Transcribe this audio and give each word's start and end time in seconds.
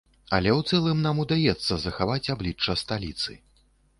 Але 0.35 0.51
ў 0.53 0.61
цэлым 0.71 1.03
нам 1.07 1.19
удаецца 1.25 1.77
захаваць 1.83 2.31
аблічча 2.37 2.77
сталіцы. 2.85 3.31